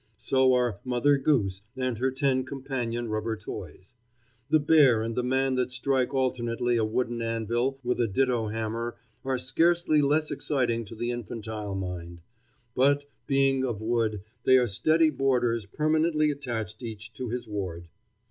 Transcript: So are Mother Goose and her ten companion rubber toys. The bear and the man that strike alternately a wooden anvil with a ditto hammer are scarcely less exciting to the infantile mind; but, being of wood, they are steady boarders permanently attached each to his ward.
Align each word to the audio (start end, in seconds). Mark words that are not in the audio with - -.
So 0.17 0.53
are 0.53 0.79
Mother 0.83 1.19
Goose 1.19 1.61
and 1.77 1.99
her 1.99 2.09
ten 2.09 2.43
companion 2.43 3.07
rubber 3.09 3.37
toys. 3.37 3.93
The 4.49 4.59
bear 4.59 5.03
and 5.03 5.13
the 5.15 5.21
man 5.21 5.53
that 5.57 5.71
strike 5.71 6.11
alternately 6.11 6.75
a 6.77 6.83
wooden 6.83 7.21
anvil 7.21 7.77
with 7.83 7.99
a 8.01 8.07
ditto 8.07 8.47
hammer 8.47 8.95
are 9.23 9.37
scarcely 9.37 10.01
less 10.01 10.31
exciting 10.31 10.85
to 10.85 10.95
the 10.95 11.11
infantile 11.11 11.75
mind; 11.75 12.21
but, 12.73 13.03
being 13.27 13.63
of 13.63 13.79
wood, 13.79 14.21
they 14.43 14.57
are 14.57 14.67
steady 14.67 15.11
boarders 15.11 15.67
permanently 15.67 16.31
attached 16.31 16.81
each 16.81 17.13
to 17.13 17.29
his 17.29 17.47
ward. 17.47 17.87